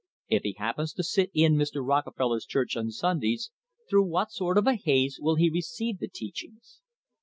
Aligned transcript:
If 0.29 0.41
he 0.41 0.53
happens 0.53 0.93
to 0.93 1.03
sit 1.03 1.29
in 1.31 1.53
Mr. 1.53 1.85
Rockefeller's 1.87 2.47
church 2.47 2.75
on 2.75 2.89
Sundays, 2.89 3.51
through 3.87 4.05
what 4.09 4.31
sort 4.31 4.57
of 4.57 4.65
a 4.65 4.73
haze 4.73 5.19
will 5.21 5.35
he 5.35 5.51
re 5.51 5.61
ceive 5.61 5.99
the 5.99 6.07
teachings? 6.11 6.79